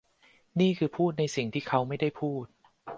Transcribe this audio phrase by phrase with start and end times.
[0.59, 2.45] นี่คือพูดในสิ่งที่เขาไม่ได้พูด